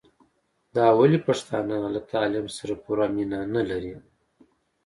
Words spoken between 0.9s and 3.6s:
ولي پښتانه له تعليم سره پوره مينه